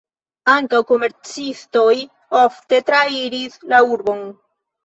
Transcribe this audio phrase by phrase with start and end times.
[0.53, 1.93] Ankaŭ komercistoj
[2.41, 4.27] ofte trairis la urbon.